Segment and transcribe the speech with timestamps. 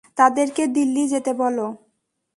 [0.17, 1.65] তাদেরকে দিল্লি যেতে বলো।